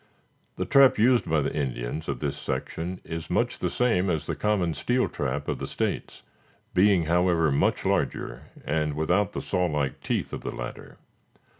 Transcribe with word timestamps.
The 0.55 0.65
trap 0.65 0.97
used 0.97 1.29
by 1.29 1.41
the 1.41 1.53
Indians 1.53 2.07
of 2.09 2.17
this 2.21 2.35
section 2.35 2.99
is 3.03 3.29
much 3.29 3.59
the 3.59 3.69
same 3.69 4.09
as 4.09 4.25
the 4.25 4.35
common 4.35 4.73
steel 4.73 5.07
trap 5.07 5.47
of 5.47 5.59
the 5.59 5.67
States, 5.67 6.23
being, 6.73 7.03
however, 7.03 7.51
much 7.51 7.85
larger, 7.85 8.45
and 8.65 8.95
without 8.95 9.33
the 9.33 9.43
saw 9.43 9.67
like 9.67 10.01
teeth 10.01 10.33
of 10.33 10.41
the 10.41 10.55
latter. 10.55 10.97